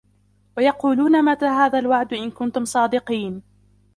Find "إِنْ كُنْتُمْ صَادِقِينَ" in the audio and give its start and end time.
2.13-3.41